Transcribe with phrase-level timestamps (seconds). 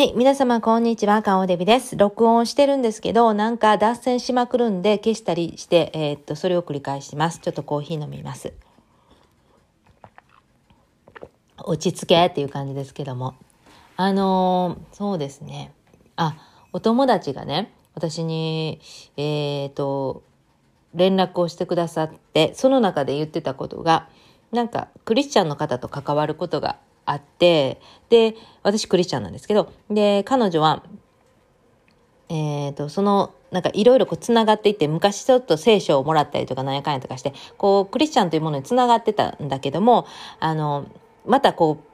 [0.00, 0.14] はい。
[0.16, 1.20] 皆様、こんにちは。
[1.22, 1.94] かおデビです。
[1.94, 7.38] 録音してるんですけど、なんか脱線しまくるんで消したりして、えー、っと、それを繰り返します。
[7.38, 8.54] ちょっとコーヒー飲みます。
[11.58, 13.34] 落ち着けっていう感じですけども。
[13.98, 15.74] あのー、そうですね。
[16.16, 16.34] あ、
[16.72, 18.80] お友達がね、私に、
[19.18, 20.22] えー、っと、
[20.94, 24.08] 連絡をしてくださって、その中で言ってたことが、
[24.50, 26.78] なんか、クリスチャンの方と関わることが
[27.10, 30.82] あって、で、私クリスチャンなんですけど、で、彼女は、
[32.28, 40.06] えっ、ー、と、その、なんかいろいろこう繋がっていって、昔ちょっと聖書をもらったりとかなんやかんやとかして、こう、クリスチャンというものに繋がってたんだけども、
[40.38, 40.86] あの、
[41.26, 41.89] またこう、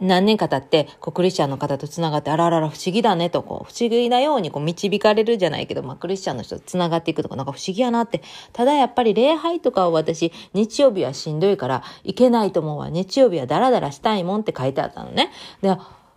[0.00, 8.22] 何年か経って、こう、クリスチャンの方と繋がって、あららら不思議だねと、こう、不思議なようにこう、導かれるじゃないけど、まあ、クリスチャンの人と繋がっていくとか、なんか不思議やなって。
[8.52, 12.90] ただやっぱり礼拝とかを私、日曜日はしんどいから、行けないと思うわ。
[12.90, 15.30] 日曜日はダラダラしたいもんって書いてあったのね。
[15.60, 15.76] で、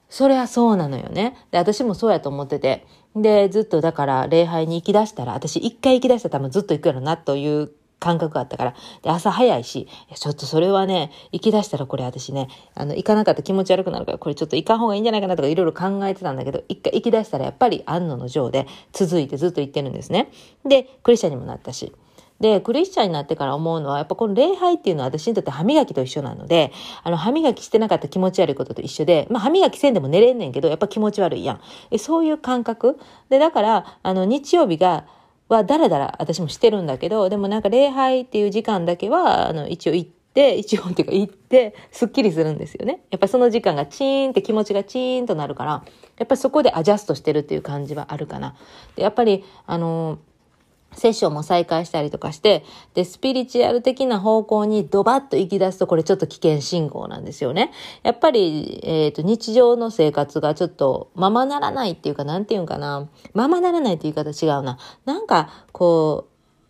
[0.10, 1.36] それはそうなのよね。
[1.52, 2.86] で、私もそうやと思ってて。
[3.16, 8.76] で、ずっとだから礼拝に行き出したら、私一回行き出したら多分ずっと行くやろなという感覚があったから。
[9.02, 20.30] で、朝早いし、ちょっとそれはね、行き出したらこれ私ね、あの、行かなかった気持ち悪くなるから、これちょっと行かん方がいいんじゃないかなとかいろいろ考えてたんだけど、一回行き出したらやっぱり安野の城で続いてずっと行ってるんですね。
[20.66, 21.94] で、クリスチャンにもなったし。
[22.38, 31.98] で、クリスチャンになってから思うのは、やっぱこの礼拝っていうのは私にとって歯磨きと一緒なので、あの、歯磨きしてなかった気持ち悪いことと一緒で、まあ、歯磨きせんでも寝れんねんけど、やっぱ気持ち悪いやん。
[31.98, 33.00] そういう感覚？
[33.30, 35.06] で、だから、あの、日曜日が、
[35.48, 43.02] はだらだら私もしてるんだけど、でもなんか礼拝っていう時間だけは、あの、一応行って、一応っていうか行って、すっきりするんですよね。
[43.12, 45.84] やっぱその時間がチーンって気持ちがチーンとなるから、
[46.18, 48.56] やっぱりそこでアジャストしてるっていう感じはあるかな。
[48.96, 50.20] でやっぱり、あの
[50.96, 57.72] セッションも再開したりとかして、で、スピリチュアル的な方向にドバッと行き出すと、これちょっと危険信号なんですよね。
[58.04, 63.08] やっぱり、えっ、ー、と、日常の生活がちょっと、ままならないっていうか、なんていうんかな。
[63.34, 64.78] ままならないって言い方違うな。
[65.06, 66.28] なんか、こ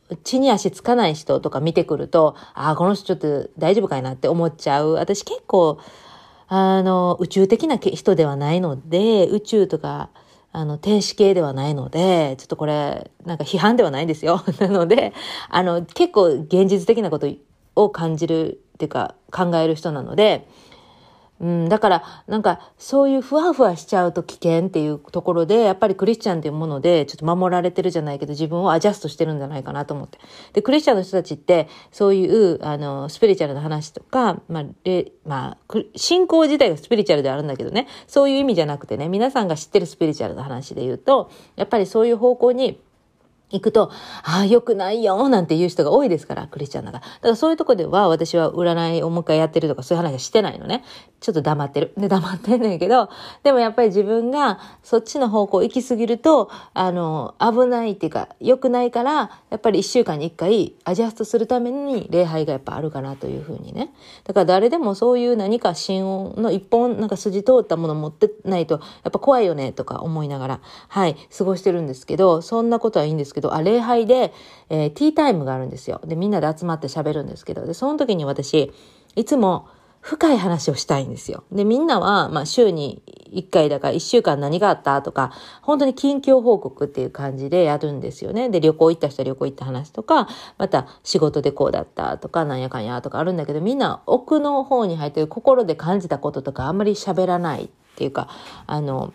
[0.10, 4.92] う、地に足つかない人とか見てくると、ああ、この人ちょっと大丈夫かいなって思っちゃう。
[4.92, 5.80] 私結構、
[6.48, 10.10] あの、宇宙的な人ではないので、宇宙とか、
[10.56, 14.42] あの、天使系ではないので、ちょっとこれ、なんか批判ではないんですよ。
[14.62, 15.12] なので、
[15.50, 17.28] あの、結構現実的なこと
[17.76, 20.48] を感じるっていうか、考える人なので、
[21.42, 30.18] うん、だから、なんか、そういうふわふわしちゃうと危険っていうところで、やっぱりクリスチャンっていうもので、ちょっと守られてるじゃないけど、自分をアジャストしてるんじゃないかなと思って。
[30.54, 42.80] で、クリスチャンの人たちって、そういう、あの、スピリチュアルな話とか、まあ、れまあ、信仰自体がスピリチュアルであるんだけどね、そういう意味じゃなくてね、皆さんが知ってるスピリチュアルな話で言うと、やっぱりそういう方向に、
[43.56, 43.92] 行くと、
[44.24, 47.04] ああ、良くないよ、なんて言う人が多いですから、クリスチャンだから。
[47.04, 50.84] だからそういうとこでは、私は占いをもう一回やってるとか、そういう話はしてないのね。
[51.20, 51.94] ちょっと黙ってる。
[51.98, 53.10] で、黙ってんねんけど、
[53.44, 63.94] でもやっぱり自分がそっちの方向行き過ぎると、あの、危ないっていうか、良くないから、やっぱり一週間に一回アジャストするために礼拝がやっぱあるかなというふうにね。
[64.26, 74.34] だから誰でもそういう何か心音の一本、なんか筋通ったもの持ってないと、やっぱ怖いよね、とか思いながら、はい、過ごしてるんですけど、そんなことはいいんですけど、あ、礼拝で、
[74.70, 76.02] えー、ティータイムがあるんですよ。
[76.06, 78.72] で、みんなで集まって喋るんですけど、で、その時に私、
[79.16, 79.68] いつも
[80.06, 81.44] 深い話をしたいんですよ。
[81.52, 83.02] で、みんなは、まあ、週に
[83.34, 85.32] 1回だから1週間何があったとか、
[85.64, 88.50] 本当に近況報告っていう感じでやるんですよね。
[88.50, 90.28] で、旅行行った人は旅行行った話とか、
[90.60, 98.28] また仕事でこうだったとか、なんやかんやとかあるんだけど、みんな奥の方に入ってる心で感じたこととかあんまり喋らないっていうか、
[98.68, 99.12] あの、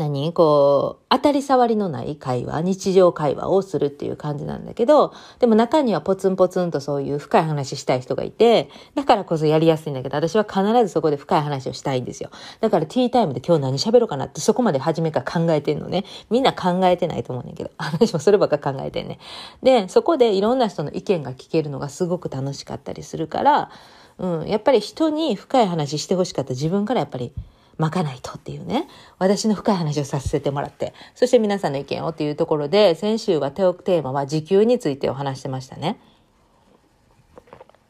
[0.00, 0.32] 何？
[0.32, 12.30] こう、当たり障りのない会話、日常会話をするっていう感じなんだけど、でも中にはポツンポツンとそういう深い話したい人がいて、だからこそやりやすいんだけど、私は必ずそこで深い話をしたいんですよ。
[12.60, 16.04] だからティータイムで今日何喋ろうかなってそこまで初めから考えてんのね。
[16.30, 19.18] みんな考えてないと思うねんけど、私もそればっか考えてんね。
[19.62, 23.70] で、そこでいろんな人の意見が聞けるのがすごく楽しかったりするから、
[24.18, 27.32] うん、やっぱり人に深い話してほしかった自分からやっぱり
[27.80, 28.86] まかないとっていうね、
[29.18, 35.98] 私の深い話をさせてもらって、そして皆さんの意見をっていうところで、先週はテーマは時給についてお話してましたね。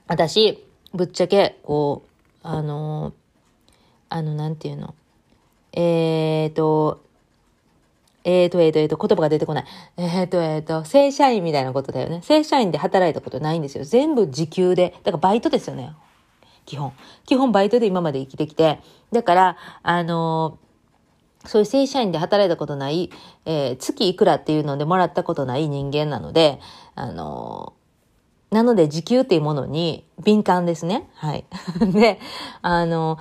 [0.07, 0.65] 私、
[0.95, 3.13] ぶっちゃけ、こう、あの、
[4.09, 4.95] あの、なんていうの、
[5.73, 7.03] えーと、
[8.23, 9.65] えーと、えーと、えーと、言葉が出てこない。
[9.97, 12.21] えーと、えーと、正社員みたいなことだよね。
[12.23, 13.83] 正社員で働いたことないんですよ。
[13.83, 14.95] 全部時給で。
[15.03, 15.95] だからバイトですよね。
[16.67, 16.93] 基本。
[17.27, 18.81] 基本バイトで今まで生きてきて。
[19.13, 20.59] だから、あの
[21.47, 23.11] そういう正社員で働いたことない、
[23.47, 26.61] えー、月いくらっていうのでもらったことない人間なので、
[26.95, 27.73] あの
[28.51, 31.09] なので時給っていうものに敏感ですね。
[31.15, 31.45] はい。
[31.93, 32.21] で、
[32.63, 33.19] あの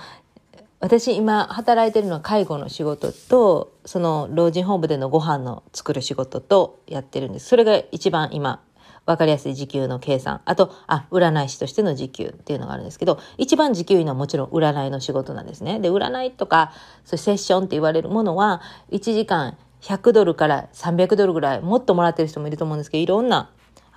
[0.80, 7.48] 私今働いてるのは介護の仕事と、その老人ホームでのご飯の作る仕事とやってるんです。
[7.48, 8.60] それが一番今
[9.06, 10.40] わかりやすい時給の計算。
[10.44, 15.80] あと、あ、占い師としての時給っていうのがあるんですけど、一番時給いいのはもちろん占いの仕事なんですね。
[15.80, 16.72] で、占いとか、
[17.04, 18.60] そセッションって言われるものは、
[18.90, 23.50] 1時間100ドルから300ドルぐらい、もっともらってる人もいると思うんですけど、いろんな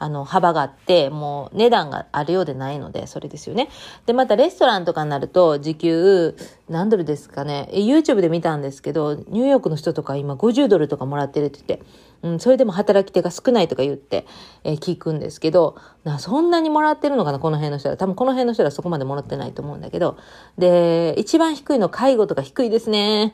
[0.04, 3.70] あの、幅があって、もう値段があるようでないので、それですよね。
[4.06, 6.36] で、またレストランとかになると、時給、
[6.68, 7.70] 何ドルですかね。
[7.72, 11.86] YouTube で見たんですけど、ニューヨークの人とか今50ドルとかもらってるって言って、
[12.22, 14.26] うん、それでも働き手が少ないとか言って、
[14.66, 17.96] え、聞くんですけど、な、そんなにもらってるのかな、この辺の人は。
[17.96, 20.18] 多分この辺の人はそこまでもらってないと思うんだけど。
[20.58, 23.34] で、一番低いの介護とか低いですね。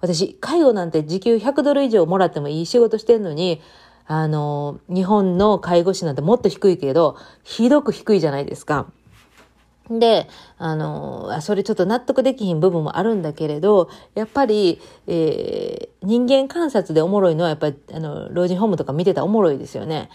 [0.00, 3.60] 私、介護なんて時給100ドル以上もらってもいい仕事してんのに、
[4.08, 8.86] あの、日本の介護士なんてもっと低いけど、ひどく低いじゃないですか。
[9.90, 20.08] で、あの、それちょっと納得できひん部分もあるんだけれど、やっぱり、えー、人間観察でおもろいのは、やっぱり、あの、老人ホームとか見てたらおもろいですよね。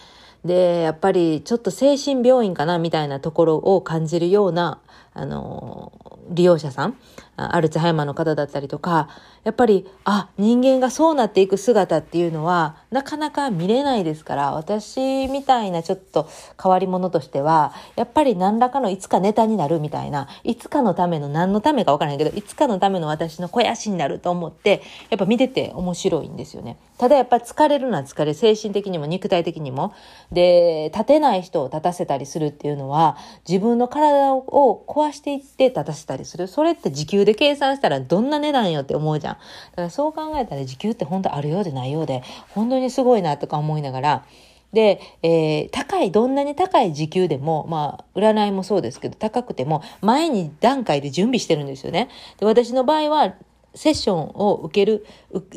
[0.43, 4.79] で、やっぱりちょっと精神病院かなみたいなところを感じるような、
[5.13, 5.91] あの、
[6.29, 6.97] 利用者さん、
[7.35, 9.09] アルツハイマーの方だったりとか、
[9.43, 16.29] やっぱり、あ、人間がそうなっていく姿っていうのは、なかなか見れないですから、私みたいなちょっと
[16.61, 26.77] 変わり者としては、やっぱり何らかのいつかネタになるみたいな、いつかのための何のためかわからないけど、いつかのための私の肥やしになると思って、やっぱ見てて面白いんですよね。
[26.97, 29.93] ただやっぱ疲れるのは疲れ、精神的にも肉体的にも。
[30.31, 33.17] で、立てない人を立たせたりするっていうのは、
[33.47, 36.47] 自分の体を壊壊していって立たせたりする。
[36.47, 39.33] それって時給で計算したらどんな値段よって思うじゃん。
[39.33, 39.39] だ
[39.75, 44.25] からそう考えたら時給って本当あるようでないようで、本当にすごいなとか思いながら、
[44.73, 52.09] で、えー、高い、どんなに高い時給でも、まあ、占いもそうですけど、高くても、前に段階で準備してるんですよね。
[52.39, 53.35] で、私の場合は、
[53.75, 55.05] セッションを受ける、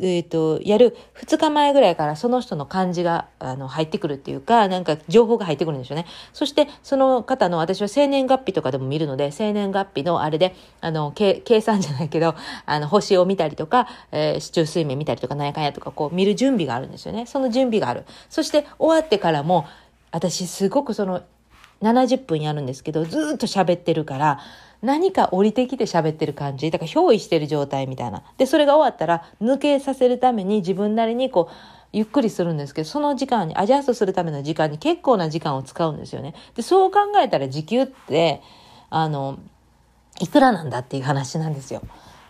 [0.01, 6.05] えっ、ー、と、やる2日前ぐらいからその人の感じが、あの、入ってくるっていうか、なんか情報が入ってくるんですよね。
[6.33, 12.35] そして、その方の、私は生年月日とかでも見るので、生年月日のあれで、あの、計算じゃないけど、
[12.65, 17.27] あの、星を見たりとか、えー、市中水面見たりとか、なんやかんやとか、こう、見る準備があるんですよね。
[17.27, 18.05] その準備がある。
[18.29, 19.67] そして、終わってからも、
[20.11, 21.21] 私、すごくその、
[21.81, 24.39] 70分やるんですけど、ずっと喋ってるから、
[24.81, 26.69] 何か降りてきて喋ってる感じ。
[26.71, 28.23] だから憑依してる状態みたいな。
[28.37, 31.53] で、それが終わったら抜けさせるために自分なりにこう、
[31.93, 36.35] ゆっくりするんですけど、その時間に、アジャストするための時間に結構な時間を使うんですよね。
[36.55, 38.41] で、そう考えたら時給って、
[38.89, 39.39] あの、
[40.19, 41.81] いくらなんだっていう話なんですよ。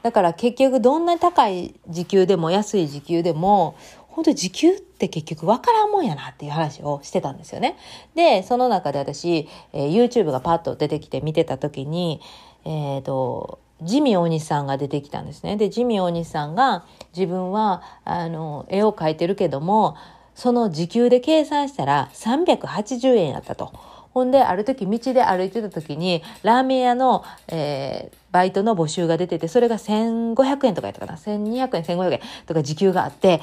[0.03, 3.75] だから結局どんな高い時給でも安い時給でも、
[4.17, 7.77] 本当時給って結局わからんもんやなっていう話をしてたんですよね。
[8.15, 12.19] で、その中で私、えー、YouTube がパッと出てきて見てた時に、
[12.65, 15.55] えっ、ー、と、ジミー大西さんが出てきたんですね。
[15.55, 16.83] で、ジミー大西さんが
[17.15, 19.95] 自分は、あの、絵を描いてるけども、
[20.33, 23.71] その時給で計算したら380円やったと。
[24.15, 31.19] ほんで、ある時道で歩いてた時に、ラーメン屋の、えー、バイトの募集が出てて、それが1500円とかやったかな。
[31.19, 33.41] 1200円、1500円とか時給があって、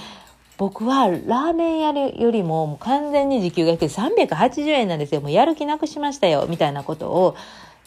[0.56, 5.20] 僕はラーメン屋よりももう完全に時給が低い380円なんですよ。
[5.20, 6.46] もうやる気なくしましたよ。
[6.48, 7.36] みたいなことを、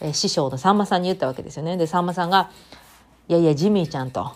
[0.01, 1.77] えー、師匠のさんまさんに言ったわけですよね。
[1.77, 2.51] で、さんまさんが、
[3.29, 4.33] いやいや、ジミーちゃんと。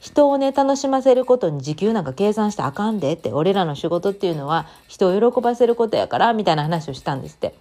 [0.00, 7.54] 人をね、楽しませることに時給なんか計算してあかんでって、俺らの仕事っていうのは人を喜ばせることやから、みたいな話をしたんですって。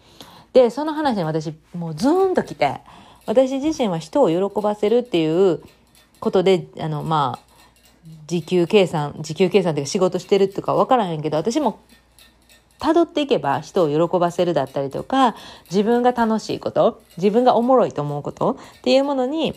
[0.53, 2.81] で、その話に私、もうズーンと来て、
[3.25, 5.61] 私自身は人を喜ばせるっていう
[6.19, 7.50] ことで、あの、まあ、
[8.27, 11.79] 時給計算、時給計算っていうか仕事してるとか分からへんけど、私も
[12.81, 15.35] たどっていけば人を喜ばせるだったりとか、
[15.69, 19.53] 自分が楽しいこと、自分がおもろいと思うことっていうものに、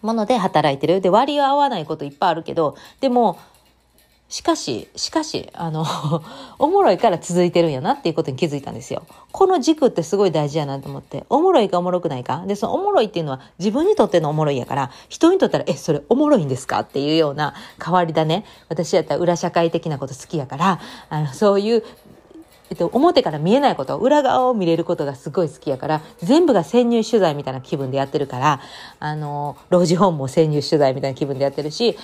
[0.00, 1.02] もので働いてる。
[1.02, 3.38] で、割合合わないこといっぱいあるけど、でも、
[4.30, 5.84] しかし、しかし、あの
[6.60, 9.02] おもろいから続いてるんやなっていうことに気づいたんですよ。
[9.32, 12.44] この軸ってすごい大事やなと思って、おもろいかおもろくないか。
[12.46, 16.80] で、そのおもろいっていうのは自分にとってのおもろいやから、人にとったら、え、それおもろいんですか？
[16.80, 18.44] っていうような変わりだね。
[18.68, 21.82] 私やったら裏社会的なこと好きやから、あの、そういう
[22.70, 28.60] えっと、表から見えないこと、裏側を見れることがすごい好きやから、全部が潜入取材みたいな気分でやってるから、
[29.00, 31.98] あの、老人ホームも潜入取材みたいな気分でやってるし、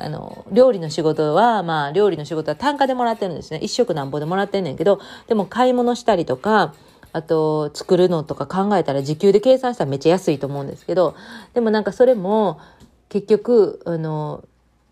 [0.00, 3.58] あの、料理の仕事は、まあ、料理の仕事は単価でもらってるんですね。
[3.58, 6.74] 一食なんぼでもらってんねんけど、でも買い物したりとか、
[7.12, 11.14] あと、作るのとか考えたら時給で計算したらめっちゃ安いと思うんですけど、
[11.54, 12.60] でもなんかそれも、
[13.08, 14.44] 結局、あの、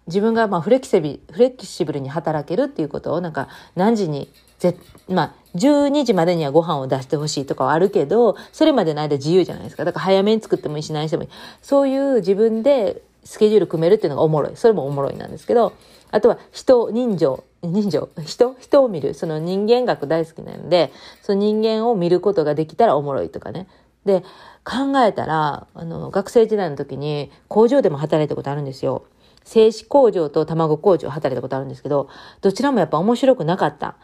[0.09, 4.77] 自分がまあフレキシビフレキシブルに働けるっていうことをなんか何時にぜ
[5.09, 11.29] まあ12時までにはご飯を出してほしいとかはあるけどそれまでの間自由じゃないですかだから早めに作ってもいいし何してもいい
[11.63, 14.53] そういう自分でスケジュール組めるっていうのがおもろい。
[14.57, 15.75] それもおもろいなんですけど、
[16.11, 19.13] あとは人、人情、人情、人、人を見る。
[19.13, 23.69] その人間学大好きなので、その人間を見ることができたらおもろいとかね。
[24.07, 24.23] で、
[24.65, 29.05] 考えたら、あの、学生時代の時に工場でも働いたことあるんですよ。
[29.45, 32.09] 製紙工場と卵工場働いたことあるんですけど、
[32.41, 33.97] どちらもやっぱ面白くなかった。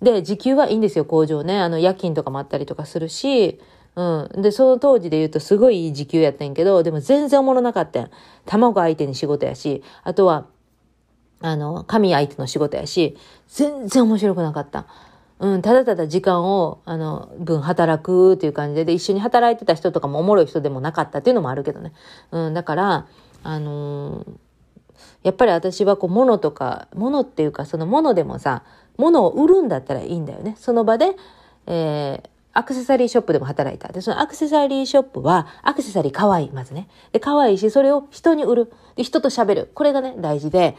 [0.00, 1.60] で、時給はいいんですよ、工場ね。
[1.60, 3.60] あの、夜勤とかもあったりとかするし、
[3.94, 4.42] うん。
[4.42, 8.10] で、その当時で言うとすごいいい時給やったんやけど、でも全然おもろなかったん。
[8.46, 10.46] 卵相手に仕事やし、あとは、
[11.40, 13.16] あの、神相手の仕事やし、
[13.48, 14.86] 全然面白くなかった。
[15.40, 21.92] うん、ただただ時間を、あの、分働くっていう感じで、で、一緒に働いてた人とかもおもろい人でもなかったっていうのもあるけどね。
[22.30, 23.06] うん、だから、
[23.42, 24.32] あのー、
[25.24, 28.62] やっぱり私はこう、物とか、物っていうか、その物でもさ、
[28.96, 30.54] 物を売るんだったらいいんだよね。
[30.58, 31.16] その場で、
[31.66, 33.88] えー、アクセサリーショップでも働いた。
[33.88, 36.88] で、そのアクセサリーショップは、アクセサリー可愛い、まずね。
[37.12, 38.72] で、可愛いし、それを人に売る。
[38.96, 39.70] で、人と喋る。
[39.74, 40.76] これがね、大事で、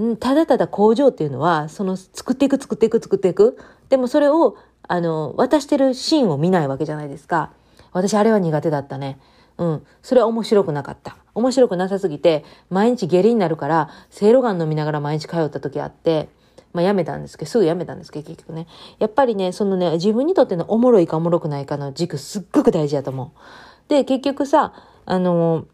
[0.00, 3.58] んただただ工場っていうのは、その作っていく作っていく作っていく。
[3.88, 4.56] でもそれを、
[4.88, 7.50] あの、渡してるシーンを見ないわけじゃないですか。
[7.92, 9.18] 私あれは苦手だったね。
[9.58, 9.86] うん。
[10.02, 11.16] それは面白くなかった。
[11.34, 16.28] 面白くなさすぎて、毎日下痢になるから、せいろがん飲みながら毎日通った時あって、
[16.72, 18.66] まあやめたんですけど、すぐやめたんですけど、結局ね。
[18.98, 23.88] やっぱりね、そのね、自分にとってのおもろいかおもろくないかの軸すっごく大事だと思う。
[23.88, 24.72] で、結局さ、
[25.04, 25.66] あの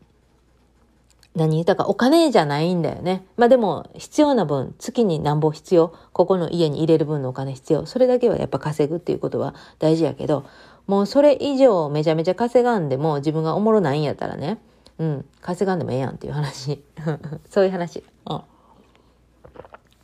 [1.34, 3.24] 何だかお金じゃないんだよね。
[3.36, 7.86] まあでも必要な分、月に何ぼ必要、ここの家に入れる分のお金必要。
[7.86, 10.44] それだけはやっぱ稼ぐっていうことは大事やけど、
[10.86, 14.58] もうそれ以上めちゃめちゃ稼がんでも自分がおもろないんやったらね、
[14.98, 16.84] うん、稼がんでもええやんっていう話。
[17.48, 18.04] そういう話。
[18.26, 18.42] うん。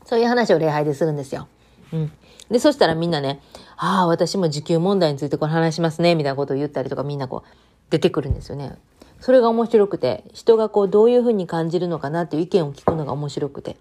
[0.08, 1.48] そういう話を礼拝でするんですよ。
[1.92, 2.12] うん。
[2.50, 3.42] で、そしたらみんなね、
[3.76, 7.48] ああ、私も時給問題についてこれ話しますね、みたいなことを言ったりとかみんなこう
[7.90, 8.78] 出てくるんですよね。
[9.20, 13.76] それが面白くて、人がこうどういうふうに感じるのかなっていう意見を聞くのが面白くて。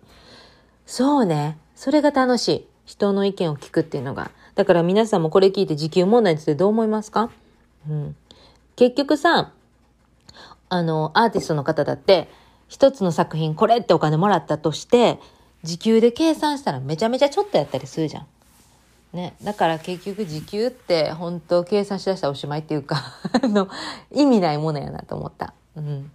[0.85, 1.57] そうね。
[1.75, 2.67] それが楽しい。
[2.85, 4.31] 人の意見を聞くっていうのが。
[4.55, 7.29] だから皆さんもこれ聞いて時給問題についてどう思いますか？
[7.89, 8.15] うん。
[8.75, 9.51] 結局さ、
[10.69, 12.29] あの、アーティストの方だって、
[12.67, 15.19] 一つの作品これってお金もらったとして、
[15.67, 18.27] 時給で計算したらめちゃめちゃちょっとやったりするじゃん。
[19.11, 23.01] ね、だから結局時給って本当計算しだしたらおしまいっていうか
[23.43, 23.67] の
[24.11, 25.53] 意味ないものやなと思った。
[25.75, 26.11] うん、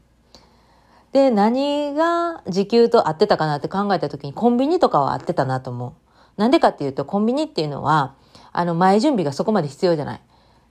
[1.13, 5.93] で何が時給と合ってたかなって考えた時にコンビニとかは合ってたなと思う。
[6.41, 8.15] なんでかっていうとコンビニっていうのは
[8.53, 10.21] あの前準備がそこまで必要じゃない。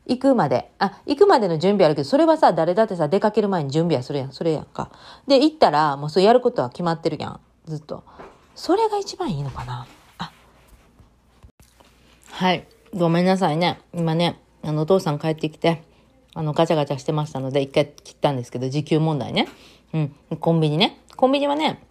[0.07, 0.71] 行くまで。
[0.79, 4.31] あ、行くまでの準備あるけど、それはさ、誰だってさ、出かける前に準備はするやん。
[4.31, 4.89] それやんか。
[5.27, 7.39] で、行ったら、もうそうやることは決まってるやん。
[7.65, 8.03] ずっと。
[8.55, 9.87] それが一番いいのかな？
[12.31, 12.65] はい。
[12.93, 13.79] ごめんなさいね。
[13.93, 15.83] 今ね、あの、お父さん帰ってきて、
[16.33, 19.47] あの、ガチャガチャしてましたので、一回切ったんですけど、時給問題ね。
[19.93, 20.15] うん。
[20.39, 20.99] コンビニね。
[21.15, 21.81] コンビニはね、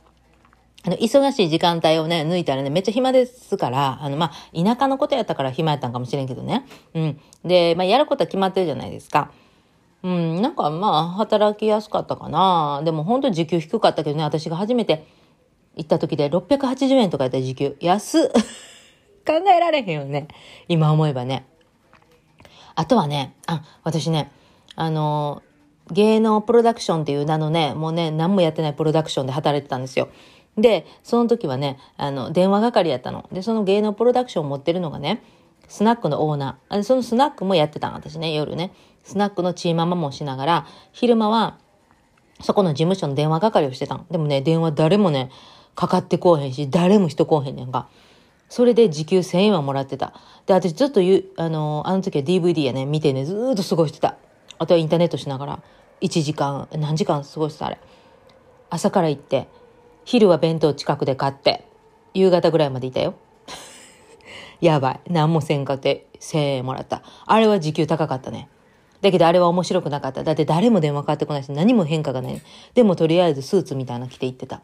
[0.84, 6.66] あの、忙しい時間帯をね、抜いたらね、めっちゃ暇ですから、あの、まあ、田舎のことやったから暇やったんかもしれんけどね。
[6.94, 7.20] うん。
[7.44, 9.30] で、まあ、やることは決まってるじゃないですか。
[10.02, 12.80] うん、なんかまあ、働きやすかったかな。
[12.84, 15.06] でも本当時給低かったけどね、私が初めて
[15.76, 17.76] 行った時で680円とかやった時給。
[17.80, 18.28] 安
[19.26, 20.28] 考えられへんよね。
[20.68, 21.46] 今思えばね。
[22.74, 24.30] あとはね、あ、私ね、
[24.76, 25.42] あの、
[25.90, 30.08] 芸能プロダクションっていう名のね、もうね、何もやってないプロダクションで働いてたんですよ。
[30.56, 33.28] で、その時はね、あの、電話係やったの。
[33.32, 35.22] で、その芸能プロダクションを持ってるのがね、
[35.68, 36.82] スナックのオーナー。
[36.82, 38.72] そのスナックもやってたん、私ね、夜ね。
[39.04, 41.58] スナックのチーママもしながら、昼間は、
[42.42, 44.06] そこの事務所の電話係をしてたん。
[44.10, 45.30] でもね、電話誰もね、
[45.74, 47.88] かかってこうへんし、誰も人こうへんねんか。
[48.48, 50.12] それで時給1000円はもらってた。
[50.46, 54.16] で、私ずっと言う、あの、あの時は DVD やね、見てね、ずっと過ごしてた。
[54.58, 55.62] あとはインターネットしながら、
[56.00, 57.78] 1時間、何時間過ごしてたあれ。
[58.68, 59.48] 朝から行って、
[60.04, 61.64] 昼は弁当近くで買って、
[62.12, 63.14] 夕方ぐらいまでいたよ。
[64.60, 65.00] やばい。
[65.08, 67.02] 何もせんかって1000円もらった。
[67.26, 68.48] あれは時給高かったね。
[69.00, 70.24] だけどあれは面白くなかった。
[70.24, 72.42] だって誰も電話かかってこないし何も変化がない。
[72.74, 74.62] でもとりあえずスーツみたいなの着て行ってた。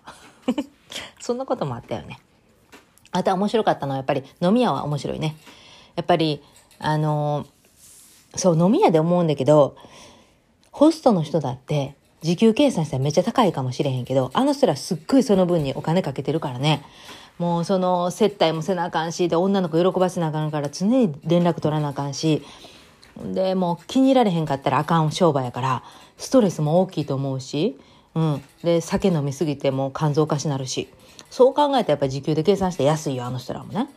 [1.20, 2.18] そんなこともあったよね。
[3.12, 5.36] あとは面白かったのはやっぱり飲み屋は面白いね。
[5.94, 6.42] やっぱり、
[6.78, 9.76] あのー、そう、飲み屋で思うんだけど、
[10.70, 16.82] ホストの人だって時給計算したらめっちゃ高いかもしれへんけど、あの人らすっごいその分にお金かけてるからね。
[17.38, 22.42] もうその接待もせなあかんし、で、女の子喜ばせなあかんから常に連絡取らなあかんし、
[23.24, 25.82] で、もう気に入られへんかったらあかん商売やから、
[26.18, 27.78] ストレスも大きいと思うし、
[28.14, 28.42] うん。
[28.62, 30.88] で、酒飲みすぎてもう肝臓化しなるし。
[31.30, 33.88] そう考えたらやっぱり時給で計算して安いよ、あの人らもね。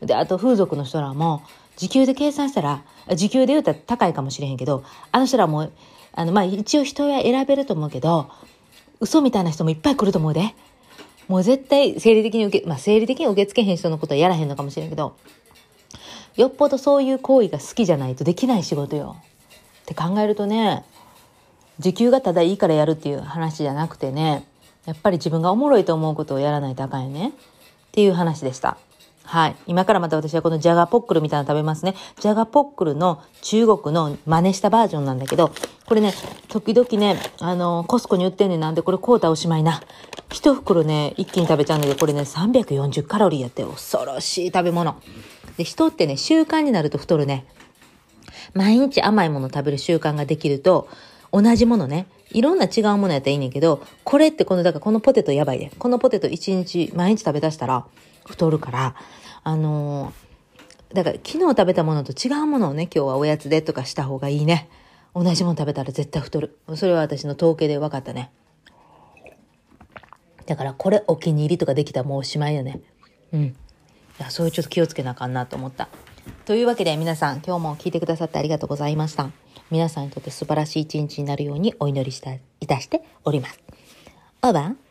[0.00, 1.42] で、あと風俗の人らも、
[1.76, 2.82] 時給で計算したら、
[3.14, 5.70] 時給で言うたら高いかもしれへんけど、あの人らも、
[6.12, 8.28] あの、まあ、一応人は選べると思うけど、
[9.00, 10.54] 嘘みたいな人もいっぱい来ると思うで。
[11.28, 15.16] もう絶対生理的に受け、まあ生理的に受け付けへん人のことはやらへんのかもしれんけど、
[16.36, 19.16] よっぽどそういう行為が好きじゃないとできない仕事よ。
[19.82, 20.84] って考えるとね、
[21.78, 24.46] 時給がただいいからやるっていう話じゃなくてね、
[24.86, 27.28] やっぱり自分がおもろいと思うことをやらないとあかんよね。
[27.28, 27.32] っ
[27.92, 28.76] ていう話でした。
[29.24, 29.56] はい。
[29.66, 31.94] 今からまた私はこのジャガポックルみたいなの食べますね。
[32.20, 35.52] ジャガポックルの中国の真似したバージョンなんだけど、
[35.86, 36.14] これね、
[36.48, 39.82] 時々ね、あの、コスコに売ってんねんなんで、これ買うたおしまいな。
[40.30, 44.94] 一袋ね、一気に食べちゃうんだけど、これね、340カロリーやって恐ろしい食べ物。
[45.56, 47.44] で、人ってね、習慣になると太るね。
[48.54, 50.88] 毎日甘いもの食べる習慣ができると、
[51.32, 55.70] 同じものね、いろんな違うものやったらいいねんけど、これってこの、だからこのポテトやばいで。
[55.78, 57.86] このポテト一日、毎日食べ出したら
[58.26, 58.94] 太るから、
[59.44, 64.68] あのー、だから昨日食べたものと違うものをね、今日はおやつでとかした方がいいね。
[65.14, 66.58] 同じもの食べたら絶対太る。
[66.74, 68.30] それは私の統計で分かったね。
[70.46, 72.80] だからこれお気に入りとかできたらもうおしまいよね。
[73.32, 73.56] うん。
[74.18, 75.88] いや、そういうちょっと気をつけなあかんなと思った。
[76.44, 79.30] というわけで皆さん今日も聞いてくださってありがとうございました。
[79.70, 83.60] 皆さんにとって素晴らしい一日になるようにお祈りしたいたしております。
[84.42, 84.85] オーバー